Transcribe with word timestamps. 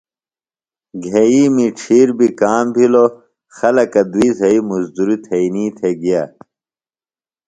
گھئِیمی 1.05 1.67
ڇِھیر 1.77 2.09
بیۡ 2.17 2.33
کام 2.39 2.65
بِھلوۡ۔ 2.75 3.11
خلکہ 3.57 4.01
دُئی 4.11 4.29
زھئی 4.37 4.59
مُزدُریۡ 4.69 5.21
تھئینی 5.25 5.65
تھےۡ 5.77 5.95
گِیا۔ 6.01 6.23